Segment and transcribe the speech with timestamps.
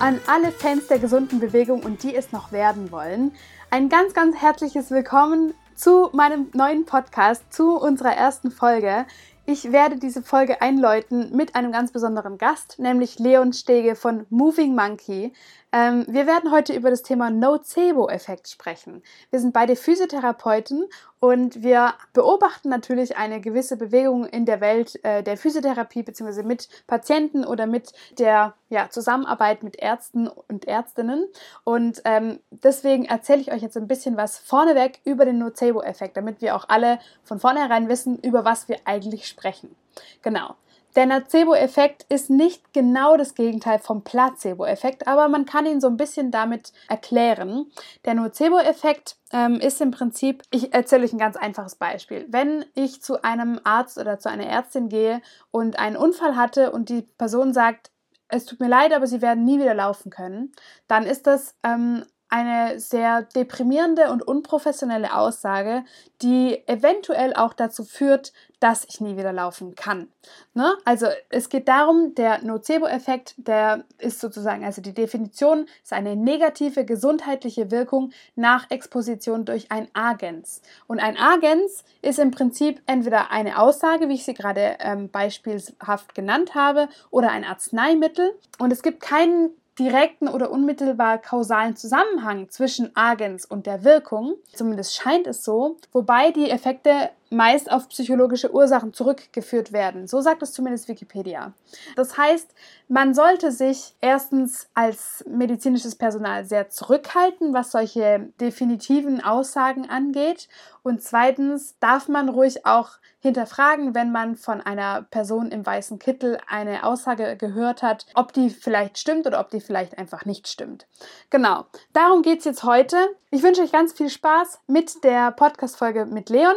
[0.00, 3.32] an alle Fans der gesunden Bewegung und die es noch werden wollen.
[3.70, 9.06] Ein ganz, ganz herzliches Willkommen zu meinem neuen Podcast, zu unserer ersten Folge.
[9.46, 14.74] Ich werde diese Folge einläuten mit einem ganz besonderen Gast, nämlich Leon Stege von Moving
[14.74, 15.32] Monkey.
[15.74, 19.02] Ähm, wir werden heute über das Thema Nocebo-Effekt sprechen.
[19.30, 20.84] Wir sind beide Physiotherapeuten
[21.18, 26.44] und wir beobachten natürlich eine gewisse Bewegung in der Welt äh, der Physiotherapie bzw.
[26.44, 31.26] mit Patienten oder mit der ja, Zusammenarbeit mit Ärzten und Ärztinnen.
[31.64, 36.40] Und ähm, deswegen erzähle ich euch jetzt ein bisschen was vorneweg über den Nocebo-Effekt, damit
[36.40, 39.74] wir auch alle von vornherein wissen, über was wir eigentlich sprechen.
[40.22, 40.54] Genau.
[40.96, 45.96] Der Nocebo-Effekt ist nicht genau das Gegenteil vom Placebo-Effekt, aber man kann ihn so ein
[45.96, 47.66] bisschen damit erklären.
[48.04, 52.26] Der Nocebo-Effekt ähm, ist im Prinzip, ich erzähle euch ein ganz einfaches Beispiel.
[52.28, 56.88] Wenn ich zu einem Arzt oder zu einer Ärztin gehe und einen Unfall hatte und
[56.88, 57.90] die Person sagt,
[58.28, 60.52] es tut mir leid, aber sie werden nie wieder laufen können,
[60.86, 62.04] dann ist das ähm,
[62.34, 65.84] eine sehr deprimierende und unprofessionelle Aussage,
[66.20, 70.08] die eventuell auch dazu führt, dass ich nie wieder laufen kann.
[70.52, 70.74] Ne?
[70.84, 76.84] Also es geht darum, der Nocebo-Effekt, der ist sozusagen, also die Definition ist eine negative
[76.84, 80.60] gesundheitliche Wirkung nach Exposition durch ein Agens.
[80.88, 86.16] Und ein Agens ist im Prinzip entweder eine Aussage, wie ich sie gerade ähm, beispielhaft
[86.16, 88.32] genannt habe, oder ein Arzneimittel.
[88.58, 94.94] Und es gibt keinen direkten oder unmittelbar kausalen Zusammenhang zwischen Agens und der Wirkung, zumindest
[94.94, 100.06] scheint es so, wobei die Effekte meist auf psychologische Ursachen zurückgeführt werden.
[100.06, 101.52] So sagt es zumindest Wikipedia.
[101.96, 102.54] Das heißt,
[102.88, 110.48] man sollte sich erstens als medizinisches Personal sehr zurückhalten, was solche definitiven Aussagen angeht.
[110.82, 116.38] Und zweitens darf man ruhig auch hinterfragen, wenn man von einer Person im weißen Kittel
[116.46, 120.86] eine Aussage gehört hat, ob die vielleicht stimmt oder ob die vielleicht einfach nicht stimmt.
[121.30, 122.96] Genau, darum geht es jetzt heute.
[123.30, 126.54] Ich wünsche euch ganz viel Spaß mit der Podcast-Folge mit Leon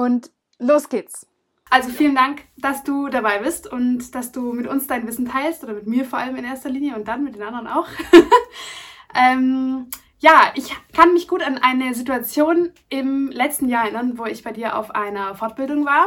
[0.00, 1.26] und los geht's.
[1.68, 5.62] Also vielen Dank, dass du dabei bist und dass du mit uns dein Wissen teilst
[5.62, 7.86] oder mit mir vor allem in erster Linie und dann mit den anderen auch.
[9.14, 9.86] ähm,
[10.18, 14.52] ja, ich kann mich gut an eine Situation im letzten Jahr erinnern, wo ich bei
[14.52, 16.06] dir auf einer Fortbildung war.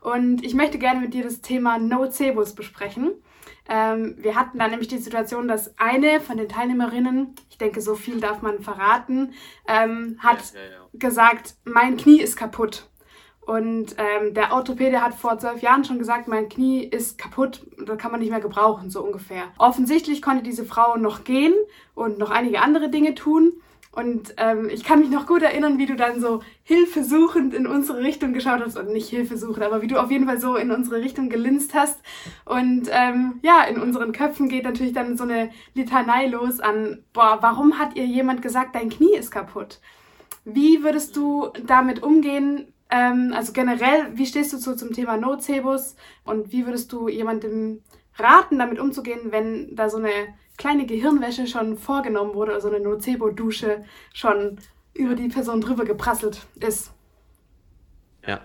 [0.00, 3.12] Und ich möchte gerne mit dir das Thema Nocebus besprechen.
[3.68, 7.94] Ähm, wir hatten da nämlich die Situation, dass eine von den Teilnehmerinnen, ich denke, so
[7.94, 9.32] viel darf man verraten,
[9.68, 10.88] ähm, hat ja, ja, ja.
[10.94, 12.88] gesagt, mein Knie ist kaputt.
[13.46, 17.98] Und ähm, der Orthopäde hat vor zwölf Jahren schon gesagt, mein Knie ist kaputt, das
[17.98, 19.44] kann man nicht mehr gebrauchen, so ungefähr.
[19.58, 21.54] Offensichtlich konnte diese Frau noch gehen
[21.94, 23.52] und noch einige andere Dinge tun.
[23.92, 28.00] Und ähm, ich kann mich noch gut erinnern, wie du dann so hilfesuchend in unsere
[28.00, 28.76] Richtung geschaut hast.
[28.76, 32.00] Und nicht hilfesuchend, aber wie du auf jeden Fall so in unsere Richtung gelinst hast.
[32.44, 37.38] Und ähm, ja, in unseren Köpfen geht natürlich dann so eine Litanei los an, boah,
[37.40, 39.80] warum hat ihr jemand gesagt, dein Knie ist kaputt?
[40.44, 45.96] Wie würdest du damit umgehen, ähm, also generell, wie stehst du so zum Thema Nocebus
[46.24, 47.82] und wie würdest du jemandem
[48.16, 50.10] raten, damit umzugehen, wenn da so eine
[50.56, 54.58] kleine Gehirnwäsche schon vorgenommen wurde, also eine Nocebo-Dusche schon
[54.92, 56.92] über die Person drüber geprasselt ist?
[58.24, 58.40] Ja,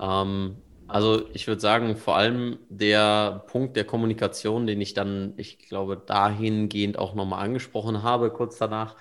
[0.00, 0.56] ähm,
[0.88, 5.98] also ich würde sagen, vor allem der Punkt der Kommunikation, den ich dann, ich glaube,
[5.98, 8.96] dahingehend auch nochmal angesprochen habe, kurz danach,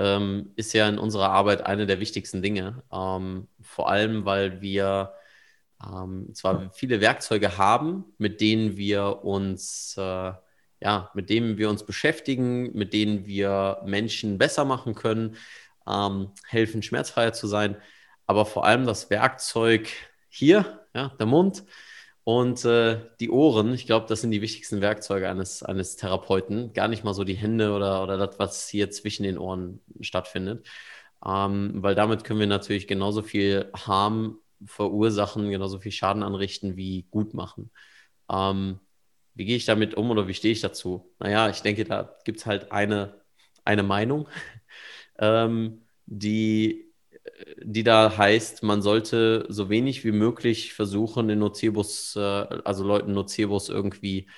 [0.00, 2.82] ähm, ist ja in unserer Arbeit eine der wichtigsten Dinge.
[2.90, 5.12] Ähm, vor allem, weil wir
[5.84, 10.32] ähm, zwar viele Werkzeuge haben, mit denen wir uns, äh,
[10.82, 15.36] ja, mit denen wir uns beschäftigen, mit denen wir Menschen besser machen können,
[15.86, 17.76] ähm, helfen, schmerzfreier zu sein,
[18.26, 19.88] aber vor allem das Werkzeug
[20.28, 21.64] hier, ja, der Mund,
[22.30, 26.72] und äh, die Ohren, ich glaube, das sind die wichtigsten Werkzeuge eines, eines Therapeuten.
[26.72, 30.64] Gar nicht mal so die Hände oder, oder das, was hier zwischen den Ohren stattfindet.
[31.26, 37.08] Ähm, weil damit können wir natürlich genauso viel Harm verursachen, genauso viel Schaden anrichten wie
[37.10, 37.72] gut machen.
[38.30, 38.78] Ähm,
[39.34, 41.12] wie gehe ich damit um oder wie stehe ich dazu?
[41.18, 43.20] Naja, ich denke, da gibt es halt eine,
[43.64, 44.28] eine Meinung,
[45.18, 46.89] ähm, die
[47.62, 53.12] die da heißt, man sollte so wenig wie möglich versuchen, den Nocebus, äh, also Leuten
[53.12, 54.28] Nocebus irgendwie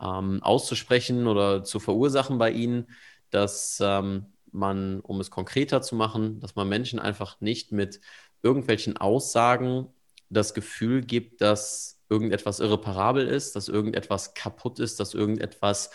[0.00, 2.88] ähm, auszusprechen oder zu verursachen bei ihnen,
[3.30, 8.00] dass ähm, man, um es konkreter zu machen, dass man Menschen einfach nicht mit
[8.42, 9.88] irgendwelchen Aussagen
[10.30, 15.90] das Gefühl gibt, dass irgendetwas irreparabel ist, dass irgendetwas kaputt ist, dass irgendetwas,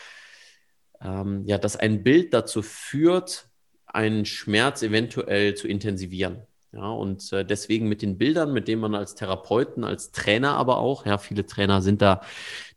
[1.02, 3.49] ähm, ja, dass ein Bild dazu führt,
[3.94, 6.44] einen Schmerz eventuell zu intensivieren.
[6.72, 10.78] Ja, und äh, deswegen mit den Bildern, mit denen man als Therapeuten, als Trainer aber
[10.78, 12.22] auch, ja, viele Trainer sind da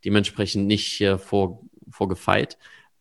[0.05, 1.61] dementsprechend nicht äh, vor,
[1.91, 2.57] vorgefeit,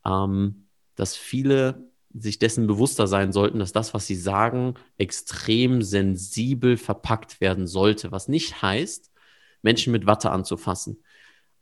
[0.05, 6.75] ähm, dass viele sich dessen bewusster sein sollten, dass das, was sie sagen, extrem sensibel
[6.75, 8.11] verpackt werden sollte.
[8.11, 9.11] Was nicht heißt,
[9.61, 11.03] Menschen mit Watte anzufassen.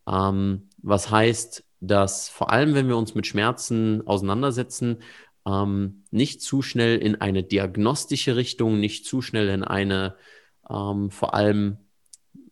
[0.08, 5.02] Ähm, was heißt, dass vor allem, wenn wir uns mit Schmerzen auseinandersetzen,
[5.50, 10.16] ähm, nicht zu schnell in eine diagnostische Richtung, nicht zu schnell in eine,
[10.70, 11.78] ähm, vor allem,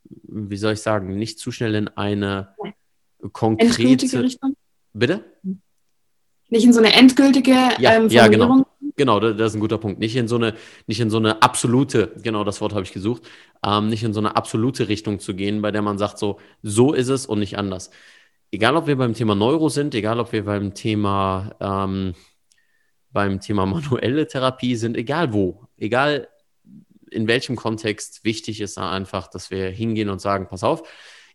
[0.03, 2.55] wie soll ich sagen, nicht zu schnell in eine
[3.31, 4.55] konkrete Richtung.
[4.93, 5.23] Bitte?
[6.49, 8.65] Nicht in so eine endgültige ja, ähm, ja, genau.
[8.95, 9.99] Genau, das ist ein guter Punkt.
[9.99, 10.55] Nicht in so eine,
[10.87, 13.29] nicht in so eine absolute, genau das Wort habe ich gesucht,
[13.63, 16.93] ähm, nicht in so eine absolute Richtung zu gehen, bei der man sagt, so, so
[16.93, 17.91] ist es und nicht anders.
[18.49, 22.15] Egal, ob wir beim Thema Neuro sind, egal, ob wir beim Thema, ähm,
[23.11, 26.27] beim Thema manuelle Therapie sind, egal wo, egal
[27.09, 30.87] in welchem Kontext, wichtig ist da einfach, dass wir hingehen und sagen, pass auf,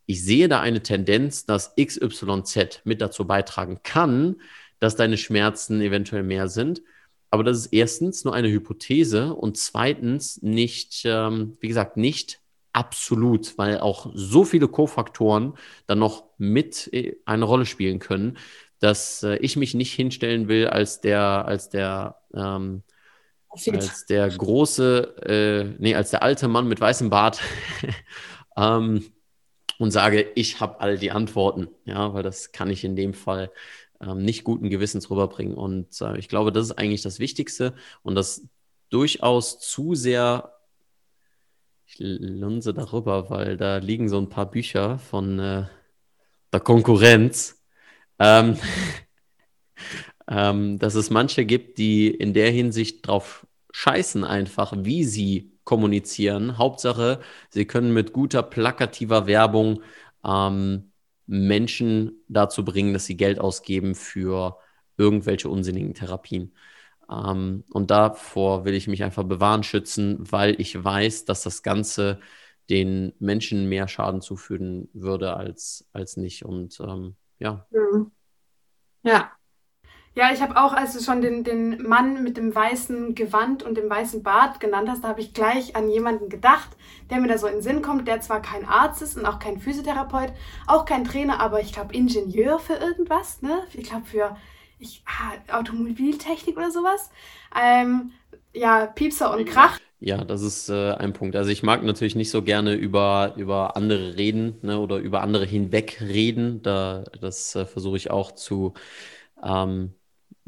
[0.07, 4.41] ich sehe da eine Tendenz, dass XYZ mit dazu beitragen kann,
[4.79, 6.83] dass deine Schmerzen eventuell mehr sind.
[7.31, 12.41] Aber das ist erstens nur eine Hypothese und zweitens nicht, ähm, wie gesagt, nicht
[12.73, 15.55] absolut, weil auch so viele Kofaktoren
[15.87, 18.37] dann noch mit äh, eine Rolle spielen können,
[18.83, 22.83] dass äh, ich mich nicht hinstellen will als der, als der, ähm,
[23.49, 27.41] als der große, äh, nee, als der alte Mann mit weißem Bart
[28.57, 29.05] ähm,
[29.79, 33.53] und sage, ich habe all die Antworten, ja, weil das kann ich in dem Fall
[34.01, 35.55] ähm, nicht guten Gewissens rüberbringen.
[35.55, 38.49] Und äh, ich glaube, das ist eigentlich das Wichtigste und das
[38.91, 40.55] durchaus zu sehr,
[41.87, 45.67] ich lunse darüber, weil da liegen so ein paar Bücher von äh,
[46.53, 47.62] der Konkurrenz,
[48.23, 48.57] ähm,
[50.29, 56.59] ähm, dass es manche gibt, die in der Hinsicht drauf scheißen einfach, wie sie kommunizieren.
[56.59, 57.21] Hauptsache,
[57.51, 59.83] sie können mit guter plakativer Werbung
[60.25, 60.93] ähm,
[61.27, 64.59] Menschen dazu bringen, dass sie Geld ausgeben für
[64.97, 66.55] irgendwelche unsinnigen Therapien.
[67.11, 72.21] Ähm, und davor will ich mich einfach bewahren, schützen, weil ich weiß, dass das Ganze
[72.71, 76.45] den Menschen mehr Schaden zufügen würde als, als nicht.
[76.45, 77.67] Und ähm, ja.
[77.71, 78.11] Mhm.
[79.03, 79.33] Ja,
[80.15, 83.77] ja, ich habe auch, als du schon den, den Mann mit dem weißen Gewand und
[83.79, 86.69] dem weißen Bart genannt hast, da habe ich gleich an jemanden gedacht,
[87.09, 89.39] der mir da so in den Sinn kommt, der zwar kein Arzt ist und auch
[89.39, 90.33] kein Physiotherapeut,
[90.67, 93.63] auch kein Trainer, aber ich glaube Ingenieur für irgendwas, ne?
[93.73, 94.37] Ich glaube für
[94.79, 97.11] ich, ah, Automobiltechnik oder sowas.
[97.59, 98.13] Ähm,
[98.53, 99.79] ja, Piepser und Krach.
[100.01, 101.37] Ja, das ist äh, ein Punkt.
[101.37, 105.47] Also ich mag natürlich nicht so gerne über, über andere reden ne, oder über andere
[105.47, 106.61] hinweg reden.
[106.63, 108.75] Da, das äh, versuche ich auch zu
[109.45, 109.95] ähm,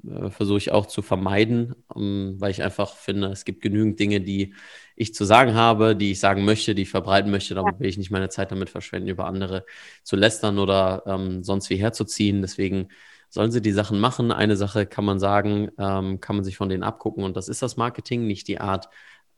[0.07, 4.21] äh, versuche ich auch zu vermeiden, um, weil ich einfach finde, es gibt genügend Dinge,
[4.21, 4.55] die
[4.97, 7.55] ich zu sagen habe, die ich sagen möchte, die ich verbreiten möchte.
[7.55, 9.65] Da will ich nicht meine Zeit damit verschwenden, über andere
[10.03, 12.43] zu lästern oder ähm, sonst wie herzuziehen.
[12.43, 12.89] Deswegen
[13.35, 14.31] sollen sie die Sachen machen.
[14.31, 17.63] Eine Sache kann man sagen, ähm, kann man sich von denen abgucken und das ist
[17.63, 18.89] das Marketing, nicht die Art,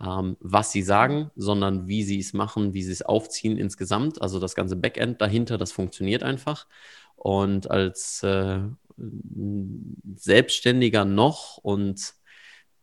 [0.03, 4.21] ähm, was sie sagen, sondern wie sie es machen, wie sie es aufziehen insgesamt.
[4.21, 6.67] Also das ganze Backend dahinter, das funktioniert einfach.
[7.17, 8.59] Und als äh,
[10.15, 12.13] Selbstständiger noch und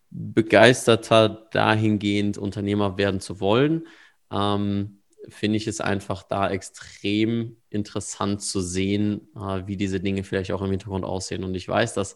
[0.09, 3.85] begeisterter dahingehend Unternehmer werden zu wollen,
[4.31, 10.51] ähm, finde ich es einfach da extrem interessant zu sehen, äh, wie diese Dinge vielleicht
[10.51, 11.43] auch im Hintergrund aussehen.
[11.43, 12.15] Und ich weiß, dass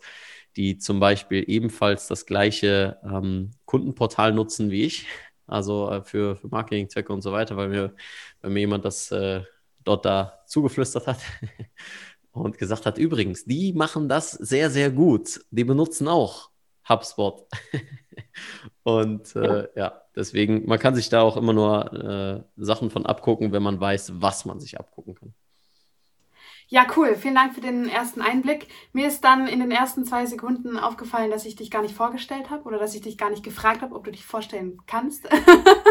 [0.56, 5.06] die zum Beispiel ebenfalls das gleiche ähm, Kundenportal nutzen wie ich,
[5.48, 7.96] also äh, für, für Marketingzwecke und so weiter, weil mir,
[8.42, 9.42] weil mir jemand das äh,
[9.84, 11.20] dort da zugeflüstert hat.
[12.32, 15.42] und gesagt hat, übrigens, die machen das sehr, sehr gut.
[15.50, 16.52] Die benutzen auch
[16.90, 17.46] HubSpot.
[18.84, 23.52] und äh, ja, deswegen, man kann sich da auch immer nur äh, Sachen von abgucken,
[23.52, 25.34] wenn man weiß, was man sich abgucken kann.
[26.70, 27.16] Ja, cool.
[27.16, 28.68] Vielen Dank für den ersten Einblick.
[28.92, 32.50] Mir ist dann in den ersten zwei Sekunden aufgefallen, dass ich dich gar nicht vorgestellt
[32.50, 35.30] habe oder dass ich dich gar nicht gefragt habe, ob du dich vorstellen kannst.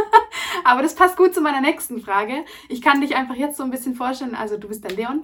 [0.64, 2.44] Aber das passt gut zu meiner nächsten Frage.
[2.68, 4.34] Ich kann dich einfach jetzt so ein bisschen vorstellen.
[4.34, 5.22] Also du bist der Leon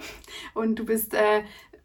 [0.55, 1.43] und du bist äh,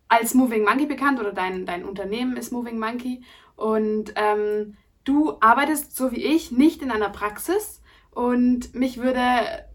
[0.07, 3.21] als Moving Monkey bekannt oder dein, dein Unternehmen ist Moving Monkey.
[3.57, 7.81] Und ähm, du arbeitest so wie ich nicht in einer Praxis.
[8.11, 9.21] Und mich würde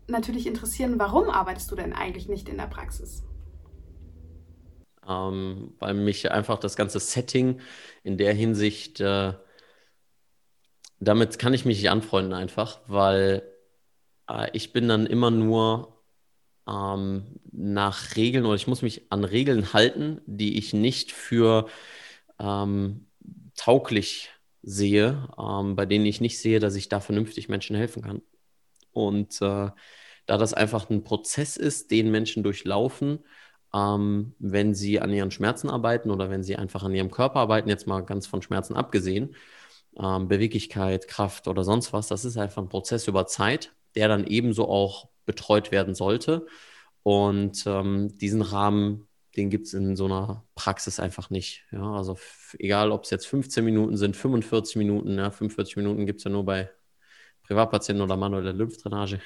[0.07, 3.25] natürlich interessieren, warum arbeitest du denn eigentlich nicht in der Praxis?
[5.07, 7.61] Ähm, weil mich einfach das ganze Setting
[8.05, 9.35] in der Hinsicht, äh,
[11.01, 13.43] damit kann ich mich nicht anfreunden einfach, weil
[14.31, 16.05] äh, ich bin dann immer nur
[16.69, 21.67] ähm, nach Regeln oder ich muss mich an Regeln halten, die ich nicht für
[22.39, 23.07] ähm,
[23.57, 24.31] tauglich
[24.63, 28.23] sehe, ähm, bei denen ich nicht sehe, dass ich da vernünftig Menschen helfen kann.
[28.93, 29.71] Und äh,
[30.27, 33.21] da das einfach ein Prozess ist, den Menschen durchlaufen,
[33.75, 37.69] ähm, wenn sie an ihren Schmerzen arbeiten oder wenn sie einfach an ihrem Körper arbeiten,
[37.69, 39.35] jetzt mal ganz von Schmerzen abgesehen,
[39.99, 44.27] ähm, Beweglichkeit, Kraft oder sonst was, das ist einfach ein Prozess über Zeit, der dann
[44.27, 46.47] ebenso auch betreut werden sollte.
[47.03, 51.65] Und ähm, diesen Rahmen, den gibt es in so einer Praxis einfach nicht.
[51.73, 52.19] Ja, also
[52.59, 56.31] egal, ob es jetzt 15 Minuten sind, 45 Minuten, ja, 45 Minuten gibt es ja
[56.31, 56.71] nur bei
[57.45, 59.21] Privatpatienten oder manuelle Lymphdrainage.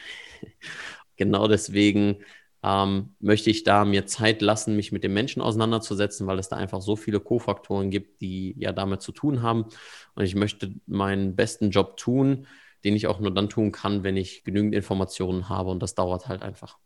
[1.17, 2.19] genau deswegen
[2.63, 6.57] ähm, möchte ich da mir Zeit lassen, mich mit dem Menschen auseinanderzusetzen, weil es da
[6.57, 9.67] einfach so viele Kofaktoren gibt, die ja damit zu tun haben.
[10.15, 12.47] Und ich möchte meinen besten Job tun,
[12.85, 15.71] den ich auch nur dann tun kann, wenn ich genügend Informationen habe.
[15.71, 16.79] Und das dauert halt einfach.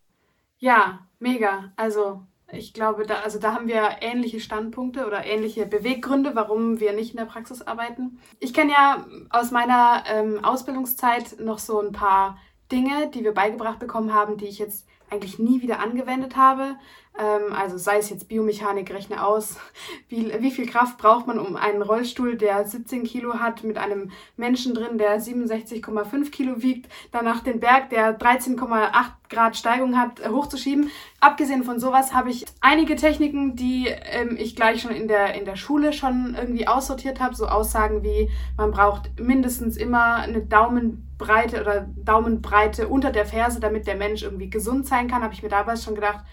[0.59, 1.73] Ja, mega.
[1.77, 6.93] Also ich glaube, da, also da haben wir ähnliche Standpunkte oder ähnliche Beweggründe, warum wir
[6.93, 8.19] nicht in der Praxis arbeiten.
[8.39, 12.39] Ich kenne ja aus meiner ähm, Ausbildungszeit noch so ein paar
[12.71, 16.77] Dinge, die wir beigebracht bekommen haben, die ich jetzt eigentlich nie wieder angewendet habe.
[17.21, 19.57] Ähm, also sei es jetzt Biomechanik, rechne aus,
[20.09, 24.11] wie, wie viel Kraft braucht man, um einen Rollstuhl, der 17 Kilo hat, mit einem
[24.37, 28.91] Menschen drin, der 67,5 Kilo wiegt, danach den Berg, der 13,8
[29.29, 30.91] Grad Steigung hat, hochzuschieben.
[31.21, 35.45] Abgesehen von sowas habe ich einige Techniken, die ähm, ich gleich schon in der, in
[35.45, 37.37] der Schule schon irgendwie aussortiert habe.
[37.37, 43.87] So Aussagen wie, man braucht mindestens immer eine Daumenbreite oder Daumenbreite unter der Ferse, damit
[43.87, 46.25] der Mensch irgendwie gesund sein kann, habe ich mir damals schon gedacht,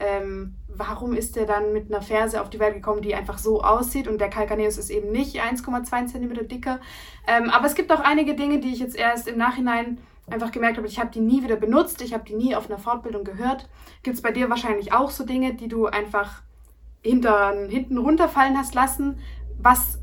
[0.00, 3.62] ähm, warum ist der dann mit einer Ferse auf die Welt gekommen, die einfach so
[3.62, 6.80] aussieht und der Calcaneus ist eben nicht 1,2 cm dicker.
[7.26, 10.78] Ähm, aber es gibt auch einige Dinge, die ich jetzt erst im Nachhinein einfach gemerkt
[10.78, 13.68] habe, ich habe die nie wieder benutzt, ich habe die nie auf einer Fortbildung gehört.
[14.02, 16.42] Gibt es bei dir wahrscheinlich auch so Dinge, die du einfach
[17.02, 19.18] hinter, hinten runterfallen hast lassen?
[19.58, 19.98] Was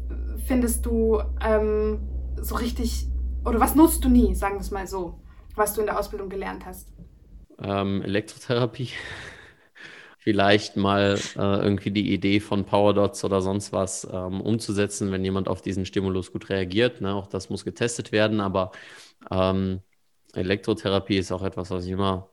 [0.46, 2.00] findest du ähm,
[2.36, 3.08] so richtig,
[3.46, 5.20] oder was nutzt du nie, sagen wir es mal so,
[5.56, 6.88] was du in der Ausbildung gelernt hast?
[7.60, 8.90] Ähm, Elektrotherapie
[10.28, 15.48] vielleicht mal äh, irgendwie die Idee von Powerdots oder sonst was ähm, umzusetzen, wenn jemand
[15.48, 17.00] auf diesen Stimulus gut reagiert.
[17.00, 17.16] Ne?
[17.16, 18.74] Auch das muss getestet werden, aber
[19.32, 19.80] ähm,
[20.34, 22.30] Elektrotherapie ist auch etwas, was ich immer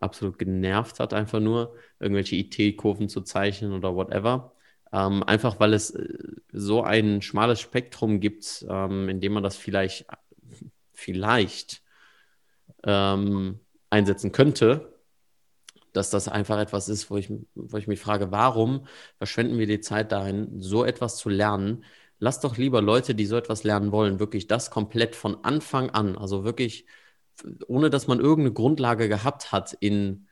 [0.00, 4.52] absolut genervt hat, einfach nur irgendwelche IT-Kurven zu zeichnen oder whatever.
[4.92, 6.08] Ähm, einfach weil es äh,
[6.50, 10.04] so ein schmales Spektrum gibt, ähm, in dem man das vielleicht,
[10.92, 11.84] vielleicht
[12.82, 14.89] ähm, einsetzen könnte,
[15.92, 18.86] dass das einfach etwas ist, wo ich, wo ich mich frage, warum
[19.18, 21.84] verschwenden wir die Zeit darin, so etwas zu lernen?
[22.18, 26.16] Lass doch lieber Leute, die so etwas lernen wollen, wirklich das komplett von Anfang an,
[26.18, 26.86] also wirklich,
[27.66, 30.28] ohne dass man irgendeine Grundlage gehabt hat in,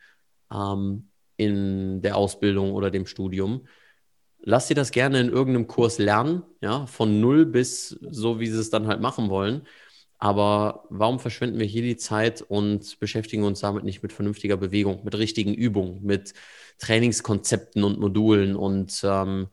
[0.53, 3.67] ähm, in der Ausbildung oder dem Studium,
[4.41, 8.59] lass sie das gerne in irgendeinem Kurs lernen, ja, von null bis so, wie sie
[8.59, 9.67] es dann halt machen wollen.
[10.19, 15.03] Aber warum verschwenden wir hier die Zeit und beschäftigen uns damit nicht mit vernünftiger Bewegung,
[15.05, 16.33] mit richtigen Übungen, mit
[16.79, 19.47] Trainingskonzepten und Modulen und ähm,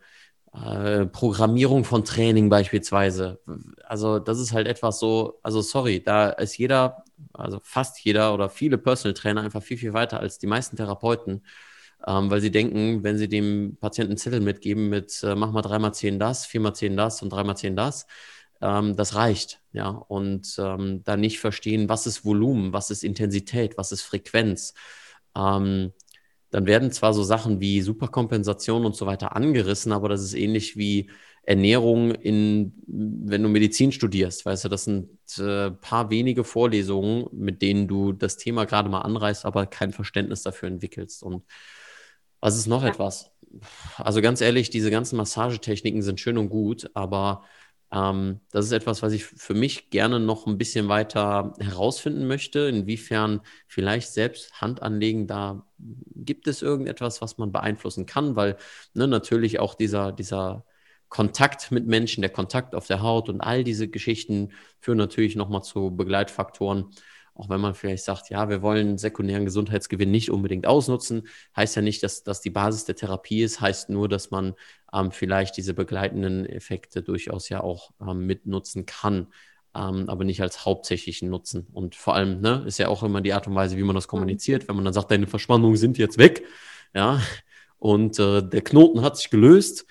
[0.52, 3.40] äh, Programmierung von Training beispielsweise?
[3.85, 8.50] Also das ist halt etwas so, also sorry, da ist jeder, also fast jeder oder
[8.50, 11.44] viele Personal Trainer einfach viel, viel weiter als die meisten Therapeuten.
[12.06, 15.94] Ähm, weil sie denken, wenn sie dem Patienten Zettel mitgeben mit äh, mach mal dreimal
[15.94, 18.06] zehn das, viermal zehn das und dreimal zehn das,
[18.60, 23.76] ähm, das reicht, ja, und ähm, da nicht verstehen, was ist Volumen, was ist Intensität,
[23.78, 24.75] was ist Frequenz.
[25.36, 25.92] Ähm,
[26.50, 30.76] dann werden zwar so Sachen wie Superkompensation und so weiter angerissen, aber das ist ähnlich
[30.76, 31.10] wie
[31.42, 37.62] Ernährung in, wenn du Medizin studierst, weißt du, das sind äh, paar wenige Vorlesungen, mit
[37.62, 41.22] denen du das Thema gerade mal anreißt, aber kein Verständnis dafür entwickelst.
[41.22, 41.44] Und
[42.40, 42.88] was ist noch ja.
[42.88, 43.30] etwas?
[43.96, 47.44] Also ganz ehrlich, diese ganzen Massagetechniken sind schön und gut, aber
[47.93, 52.61] ähm, das ist etwas, was ich für mich gerne noch ein bisschen weiter herausfinden möchte,
[52.61, 58.57] inwiefern vielleicht selbst Hand anlegen, da gibt es irgendetwas, was man beeinflussen kann, weil
[58.95, 60.64] ne, natürlich auch dieser, dieser
[61.09, 65.62] Kontakt mit Menschen, der Kontakt auf der Haut und all diese Geschichten führen natürlich nochmal
[65.62, 66.87] zu Begleitfaktoren,
[67.37, 71.83] auch wenn man vielleicht sagt, ja, wir wollen sekundären Gesundheitsgewinn nicht unbedingt ausnutzen, heißt ja
[71.83, 74.55] nicht, dass das die Basis der Therapie ist, heißt nur, dass man
[74.93, 79.28] ähm, vielleicht diese begleitenden Effekte durchaus ja auch ähm, mitnutzen kann,
[79.75, 81.66] ähm, aber nicht als hauptsächlichen Nutzen.
[81.73, 84.09] Und vor allem ne, ist ja auch immer die Art und Weise, wie man das
[84.09, 86.45] kommuniziert, wenn man dann sagt, deine Verschwandungen sind jetzt weg,
[86.95, 87.21] ja,
[87.78, 89.87] und äh, der Knoten hat sich gelöst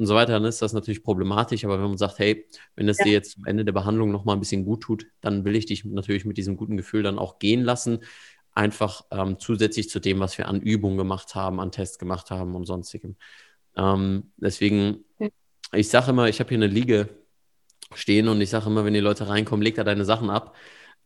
[0.00, 1.64] und so weiter, dann ist das natürlich problematisch.
[1.64, 3.04] Aber wenn man sagt, hey, wenn es ja.
[3.04, 5.84] dir jetzt am Ende der Behandlung nochmal ein bisschen gut tut, dann will ich dich
[5.84, 8.00] natürlich mit diesem guten Gefühl dann auch gehen lassen.
[8.54, 12.56] Einfach ähm, zusätzlich zu dem, was wir an Übungen gemacht haben, an Tests gemacht haben
[12.56, 13.16] und sonstigem.
[13.76, 15.04] Ähm, deswegen,
[15.72, 17.10] ich sage immer, ich habe hier eine Liege
[17.94, 20.56] stehen und ich sage immer, wenn die Leute reinkommen, leg da deine Sachen ab.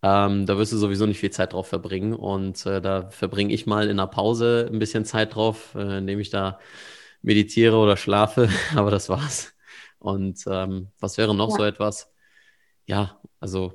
[0.02, 2.12] Ähm, da wirst du sowieso nicht viel Zeit drauf verbringen.
[2.14, 6.20] Und äh, da verbringe ich mal in der Pause ein bisschen Zeit drauf, äh, indem
[6.20, 6.60] ich da
[7.24, 8.48] meditiere oder schlafe.
[8.76, 9.54] Aber das war's.
[9.98, 11.56] Und ähm, was wäre noch ja.
[11.56, 12.12] so etwas?
[12.86, 13.72] Ja, also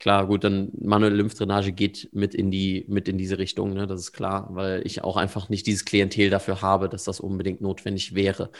[0.00, 3.86] klar, gut, dann manuelle Lymphdrainage geht mit in die, mit in diese Richtung, ne?
[3.86, 7.60] Das ist klar, weil ich auch einfach nicht dieses Klientel dafür habe, dass das unbedingt
[7.60, 8.50] notwendig wäre.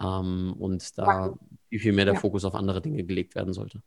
[0.00, 1.34] Ähm, und da
[1.68, 2.20] viel, viel mehr der ja.
[2.20, 3.80] Fokus auf andere Dinge gelegt werden sollte.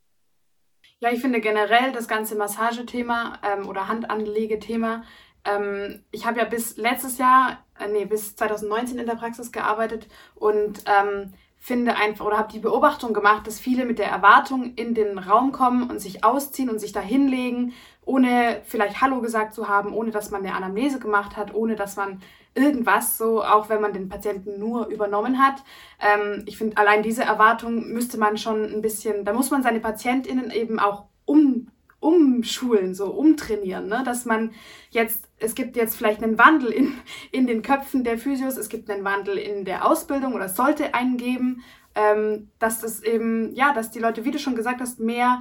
[0.99, 5.03] Ja, ich finde generell das ganze Massagethema ähm, oder Handanlegethema.
[5.45, 10.07] Ähm, ich habe ja bis letztes Jahr, äh, nee, bis 2019 in der Praxis gearbeitet
[10.35, 14.93] und ähm, finde einfach oder habe die Beobachtung gemacht, dass viele mit der Erwartung in
[14.93, 17.73] den Raum kommen und sich ausziehen und sich da hinlegen,
[18.05, 21.95] ohne vielleicht Hallo gesagt zu haben, ohne dass man eine Anamnese gemacht hat, ohne dass
[21.95, 22.21] man
[22.55, 25.63] irgendwas, so auch wenn man den Patienten nur übernommen hat.
[25.99, 29.79] Ähm, ich finde, allein diese Erwartung müsste man schon ein bisschen, da muss man seine
[29.79, 31.68] PatientInnen eben auch um,
[31.99, 34.03] umschulen, so umtrainieren, ne?
[34.05, 34.51] dass man
[34.89, 36.93] jetzt, es gibt jetzt vielleicht einen Wandel in,
[37.31, 41.17] in den Köpfen der Physios, es gibt einen Wandel in der Ausbildung oder sollte einen
[41.17, 41.63] geben,
[41.95, 45.39] ähm, dass das eben, ja, dass die Leute, wie du schon gesagt hast, mehr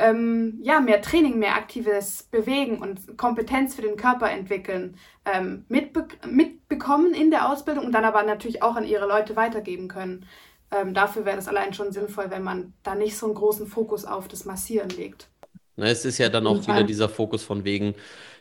[0.00, 6.08] ähm, ja, mehr Training, mehr aktives Bewegen und Kompetenz für den Körper entwickeln, ähm, mitbe
[6.26, 10.26] mitbekommen in der Ausbildung und dann aber natürlich auch an ihre Leute weitergeben können.
[10.70, 14.04] Ähm, dafür wäre das allein schon sinnvoll, wenn man da nicht so einen großen Fokus
[14.04, 15.28] auf das Massieren legt.
[15.76, 17.94] Na, es ist ja dann auch wieder dieser Fokus von wegen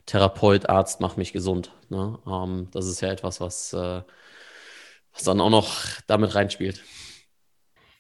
[0.06, 1.72] Therapeut, Arzt, mach mich gesund.
[1.90, 2.18] Ne?
[2.28, 4.02] Ähm, das ist ja etwas, was, äh,
[5.14, 5.72] was dann auch noch
[6.08, 6.84] damit reinspielt.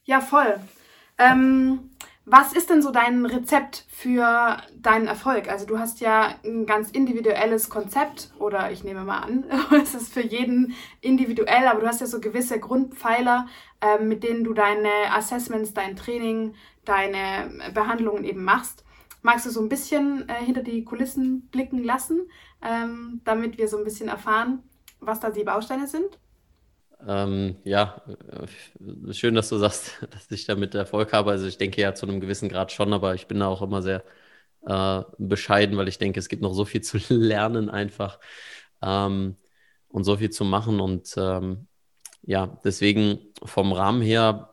[0.05, 0.59] Ja, voll.
[1.17, 1.91] Ähm,
[2.31, 5.49] was ist denn so dein Rezept für deinen Erfolg?
[5.49, 9.45] Also du hast ja ein ganz individuelles Konzept oder ich nehme mal an,
[9.81, 13.47] es ist für jeden individuell, aber du hast ja so gewisse Grundpfeiler,
[13.81, 16.53] äh, mit denen du deine Assessments, dein Training,
[16.85, 18.83] deine Behandlungen eben machst.
[19.21, 22.29] Magst du so ein bisschen äh, hinter die Kulissen blicken lassen,
[22.61, 24.63] ähm, damit wir so ein bisschen erfahren,
[24.99, 26.19] was da die Bausteine sind?
[27.07, 28.01] Ähm, ja,
[28.31, 31.31] äh, schön, dass du sagst, dass ich damit Erfolg habe.
[31.31, 33.81] Also ich denke ja zu einem gewissen Grad schon, aber ich bin da auch immer
[33.81, 34.03] sehr
[34.65, 38.19] äh, bescheiden, weil ich denke, es gibt noch so viel zu lernen einfach
[38.81, 39.37] ähm,
[39.89, 40.79] und so viel zu machen.
[40.81, 41.67] Und ähm,
[42.23, 44.48] ja, deswegen vom Rahmen her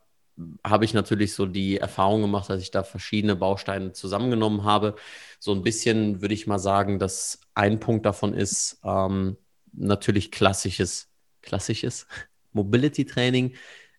[0.64, 4.96] habe ich natürlich so die Erfahrung gemacht, dass ich da verschiedene Bausteine zusammengenommen habe.
[5.38, 9.36] So ein bisschen würde ich mal sagen, dass ein Punkt davon ist ähm,
[9.72, 11.08] natürlich klassisches,
[11.42, 12.06] klassisches
[12.52, 13.54] Mobility Training,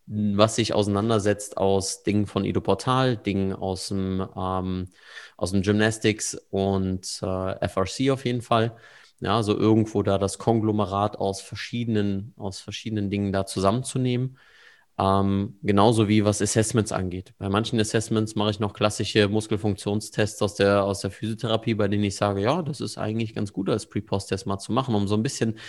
[0.05, 4.89] was sich auseinandersetzt aus Dingen von Ido Portal, Dingen aus dem, ähm,
[5.37, 8.77] aus dem Gymnastics und äh, FRC auf jeden Fall.
[9.19, 14.37] Ja, so irgendwo da das Konglomerat aus verschiedenen, aus verschiedenen Dingen da zusammenzunehmen.
[14.99, 17.33] Ähm, genauso wie was Assessments angeht.
[17.37, 22.03] Bei manchen Assessments mache ich noch klassische Muskelfunktionstests aus der, aus der Physiotherapie, bei denen
[22.03, 25.15] ich sage, ja, das ist eigentlich ganz gut als Pre-Post-Test mal zu machen, um so
[25.15, 25.59] ein bisschen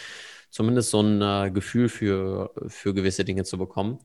[0.50, 3.98] zumindest so ein äh, Gefühl für, für gewisse Dinge zu bekommen.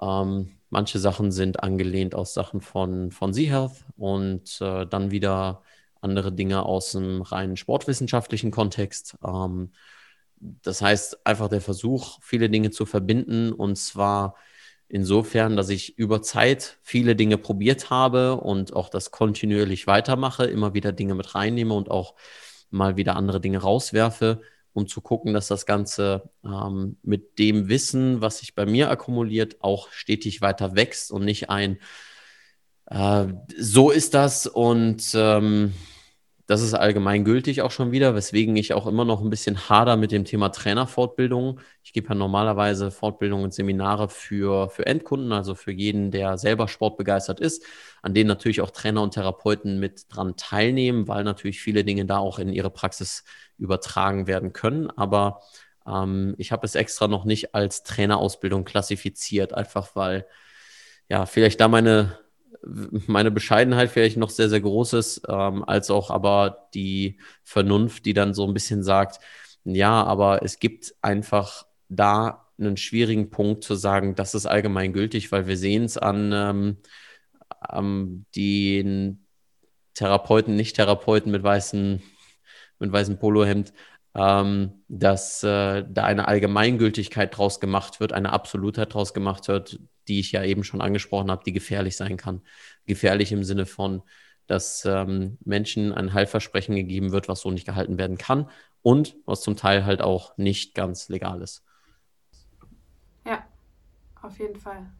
[0.00, 5.62] Ähm, manche Sachen sind angelehnt aus Sachen von, von Z-Health und äh, dann wieder
[6.02, 9.16] andere Dinge aus dem reinen sportwissenschaftlichen Kontext.
[9.26, 9.72] Ähm,
[10.40, 14.36] das heißt, einfach der Versuch, viele Dinge zu verbinden und zwar
[14.88, 20.74] insofern, dass ich über Zeit viele Dinge probiert habe und auch das kontinuierlich weitermache, immer
[20.74, 22.14] wieder Dinge mit reinnehme und auch
[22.70, 24.40] mal wieder andere Dinge rauswerfe
[24.78, 29.56] um zu gucken, dass das Ganze ähm, mit dem Wissen, was sich bei mir akkumuliert,
[29.60, 31.78] auch stetig weiter wächst und nicht ein,
[32.86, 33.26] äh,
[33.58, 35.74] so ist das und ähm,
[36.48, 40.12] das ist allgemeingültig auch schon wieder, weswegen ich auch immer noch ein bisschen hader mit
[40.12, 41.60] dem Thema Trainerfortbildung.
[41.82, 46.66] Ich gebe ja normalerweise Fortbildungen und Seminare für, für Endkunden, also für jeden, der selber
[46.66, 47.66] sportbegeistert ist,
[48.00, 52.16] an denen natürlich auch Trainer und Therapeuten mit dran teilnehmen, weil natürlich viele Dinge da
[52.16, 53.24] auch in ihre Praxis
[53.58, 54.88] übertragen werden können.
[54.88, 55.42] Aber
[55.86, 60.26] ähm, ich habe es extra noch nicht als Trainerausbildung klassifiziert, einfach weil
[61.10, 62.18] ja vielleicht da meine
[62.62, 68.14] meine Bescheidenheit vielleicht noch sehr, sehr groß ist, ähm, als auch aber die Vernunft, die
[68.14, 69.20] dann so ein bisschen sagt,
[69.64, 75.46] ja, aber es gibt einfach da einen schwierigen Punkt zu sagen, das ist allgemeingültig, weil
[75.46, 76.76] wir sehen es an ähm,
[77.72, 79.26] ähm, den
[79.94, 82.02] Therapeuten, Nicht-Therapeuten mit weißen,
[82.78, 83.72] mit weißem Polohemd,
[84.14, 90.20] ähm, dass äh, da eine Allgemeingültigkeit draus gemacht wird, eine Absolutheit draus gemacht wird, die
[90.20, 92.42] ich ja eben schon angesprochen habe, die gefährlich sein kann.
[92.86, 94.02] Gefährlich im Sinne von,
[94.46, 98.50] dass ähm, Menschen ein Heilversprechen gegeben wird, was so nicht gehalten werden kann
[98.82, 101.62] und was zum Teil halt auch nicht ganz legal ist.
[103.24, 103.44] Ja,
[104.22, 104.90] auf jeden Fall.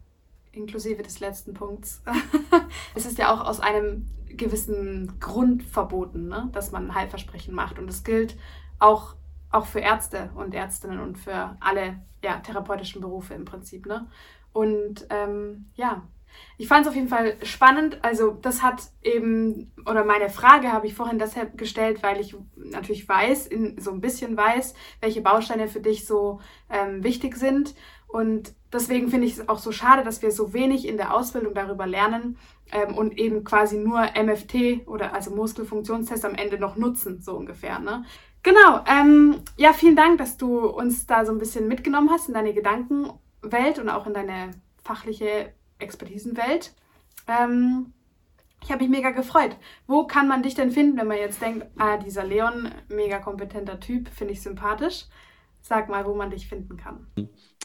[0.51, 2.01] Inklusive des letzten Punkts.
[2.95, 6.49] es ist ja auch aus einem gewissen Grundverboten, ne?
[6.53, 7.79] dass man Heilversprechen macht.
[7.79, 8.37] Und das gilt
[8.77, 9.15] auch,
[9.49, 13.85] auch für Ärzte und Ärztinnen und für alle ja, therapeutischen Berufe im Prinzip.
[13.85, 14.07] Ne?
[14.59, 16.03] Und ähm, ja,
[16.57, 17.99] ich fand es auf jeden Fall spannend.
[18.01, 23.07] Also das hat eben, oder meine Frage habe ich vorhin deshalb gestellt, weil ich natürlich
[23.07, 27.73] weiß, in, so ein bisschen weiß, welche Bausteine für dich so ähm, wichtig sind.
[28.05, 31.53] Und deswegen finde ich es auch so schade, dass wir so wenig in der Ausbildung
[31.53, 32.37] darüber lernen
[32.73, 37.79] ähm, und eben quasi nur MFT oder also Muskelfunktionstest am Ende noch nutzen, so ungefähr.
[37.79, 38.03] Ne?
[38.43, 42.33] Genau, ähm, ja, vielen Dank, dass du uns da so ein bisschen mitgenommen hast in
[42.33, 42.53] deine
[43.41, 44.51] Gedankenwelt und auch in deine
[44.83, 46.73] fachliche Expertisenwelt.
[47.27, 47.93] Ähm,
[48.61, 49.55] ich habe mich mega gefreut.
[49.87, 53.79] Wo kann man dich denn finden, wenn man jetzt denkt, ah, dieser Leon, mega kompetenter
[53.79, 55.05] Typ, finde ich sympathisch.
[55.61, 57.07] Sag mal, wo man dich finden kann.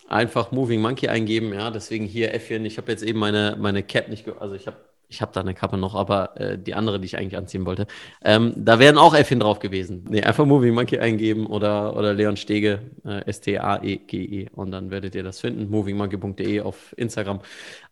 [0.09, 2.65] Einfach Moving Monkey eingeben, ja, deswegen hier Äffchen.
[2.65, 4.77] Ich habe jetzt eben meine, meine Cap nicht, also ich habe
[5.09, 7.87] ich habe da eine Kappe noch, aber äh, die andere, die ich eigentlich anziehen wollte,
[8.23, 10.05] ähm, da wären auch Äffchen drauf gewesen.
[10.09, 15.15] Nee, einfach Moving Monkey eingeben oder, oder Leon Stege, äh, S-T-A-E-G-E -E, und dann werdet
[15.15, 15.71] ihr das finden.
[15.71, 17.41] Movingmonkey.de auf Instagram,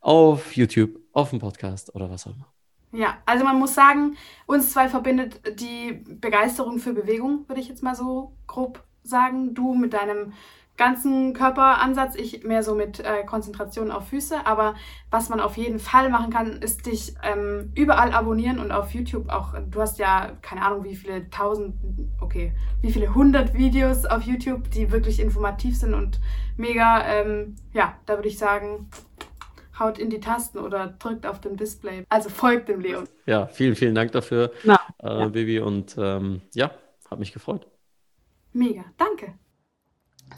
[0.00, 2.52] auf YouTube, auf dem Podcast oder was auch immer.
[2.92, 7.82] Ja, also man muss sagen, uns zwei verbindet die Begeisterung für Bewegung, würde ich jetzt
[7.82, 9.54] mal so grob sagen.
[9.54, 10.34] Du mit deinem
[10.82, 14.46] ganzen Körperansatz, ich mehr so mit äh, Konzentration auf Füße.
[14.46, 14.74] Aber
[15.10, 19.28] was man auf jeden Fall machen kann, ist dich ähm, überall abonnieren und auf YouTube
[19.28, 19.54] auch.
[19.70, 21.76] Du hast ja keine Ahnung, wie viele tausend,
[22.20, 26.20] okay, wie viele hundert Videos auf YouTube, die wirklich informativ sind und
[26.56, 27.06] mega.
[27.06, 28.90] Ähm, ja, da würde ich sagen,
[29.78, 32.04] haut in die Tasten oder drückt auf dem Display.
[32.08, 33.04] Also folgt dem Leon.
[33.26, 35.28] Ja, vielen, vielen Dank dafür, Na, äh, ja.
[35.28, 35.60] Bibi.
[35.60, 36.72] Und ähm, ja,
[37.08, 37.68] hat mich gefreut.
[38.52, 39.34] Mega, danke.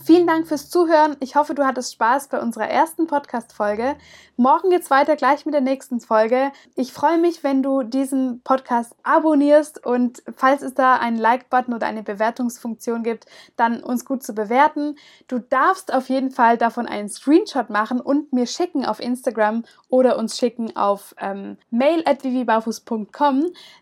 [0.03, 1.17] Vielen Dank fürs Zuhören.
[1.21, 3.97] Ich hoffe, du hattest Spaß bei unserer ersten Podcast-Folge.
[4.37, 6.53] Morgen geht's weiter gleich mit der nächsten Folge.
[6.75, 11.87] Ich freue mich, wenn du diesen Podcast abonnierst und falls es da einen Like-Button oder
[11.87, 13.27] eine Bewertungsfunktion gibt,
[13.57, 14.97] dann uns gut zu bewerten.
[15.29, 20.19] Du darfst auf jeden Fall davon einen Screenshot machen und mir schicken auf Instagram oder
[20.19, 22.25] uns schicken auf ähm, mail at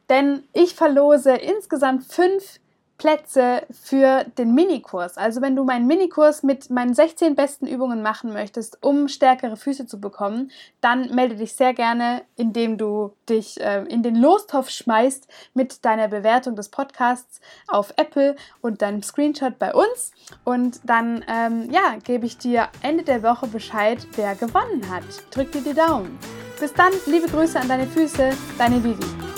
[0.08, 2.60] denn ich verlose insgesamt fünf
[3.02, 5.18] Plätze für den Minikurs.
[5.18, 9.88] Also wenn du meinen Minikurs mit meinen 16 besten Übungen machen möchtest, um stärkere Füße
[9.88, 15.26] zu bekommen, dann melde dich sehr gerne, indem du dich äh, in den Lostopf schmeißt
[15.52, 20.12] mit deiner Bewertung des Podcasts auf Apple und deinem Screenshot bei uns.
[20.44, 25.02] Und dann ähm, ja, gebe ich dir Ende der Woche Bescheid, wer gewonnen hat.
[25.32, 26.20] Drück dir die Daumen.
[26.60, 29.31] Bis dann, liebe Grüße an deine Füße, deine Vivi.